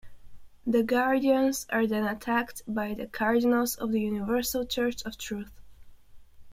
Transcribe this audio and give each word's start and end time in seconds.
The 0.65 0.81
Guardians 0.81 1.67
are 1.69 1.85
then 1.85 2.05
attacked 2.05 2.63
by 2.67 2.95
the 2.95 3.05
Cardinals 3.05 3.75
of 3.75 3.91
the 3.91 4.01
Universal 4.01 4.65
Church 4.65 5.03
of 5.03 5.15
Truth. 5.15 5.51